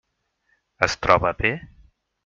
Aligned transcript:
Es 0.89 0.97
troba 1.05 1.33
bé? 1.45 1.55